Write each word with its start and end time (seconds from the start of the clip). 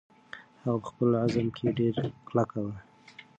هغه 0.63 0.77
په 0.83 0.87
خپل 0.91 1.09
عزم 1.23 1.47
کې 1.57 1.67
ډېره 1.79 2.03
کلکه 2.27 2.57
وه. 2.65 2.75